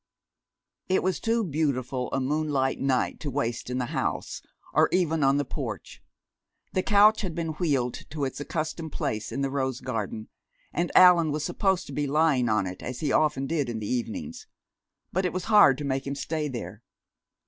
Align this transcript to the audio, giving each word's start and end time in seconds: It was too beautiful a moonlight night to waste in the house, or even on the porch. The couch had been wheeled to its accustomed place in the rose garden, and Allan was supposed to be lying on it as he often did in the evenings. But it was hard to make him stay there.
It 0.89 1.03
was 1.03 1.19
too 1.19 1.43
beautiful 1.43 2.09
a 2.11 2.19
moonlight 2.19 2.79
night 2.79 3.19
to 3.19 3.29
waste 3.29 3.69
in 3.69 3.77
the 3.77 3.85
house, 3.93 4.41
or 4.73 4.89
even 4.91 5.23
on 5.23 5.37
the 5.37 5.45
porch. 5.45 6.01
The 6.73 6.81
couch 6.81 7.21
had 7.21 7.35
been 7.35 7.49
wheeled 7.49 8.09
to 8.09 8.25
its 8.25 8.39
accustomed 8.39 8.93
place 8.93 9.31
in 9.31 9.41
the 9.41 9.51
rose 9.51 9.79
garden, 9.79 10.29
and 10.73 10.91
Allan 10.95 11.31
was 11.31 11.43
supposed 11.43 11.85
to 11.85 11.93
be 11.93 12.07
lying 12.07 12.49
on 12.49 12.65
it 12.65 12.81
as 12.81 13.01
he 13.01 13.11
often 13.11 13.45
did 13.45 13.69
in 13.69 13.77
the 13.77 13.85
evenings. 13.93 14.47
But 15.13 15.23
it 15.23 15.33
was 15.33 15.43
hard 15.43 15.77
to 15.77 15.85
make 15.85 16.07
him 16.07 16.15
stay 16.15 16.47
there. 16.47 16.81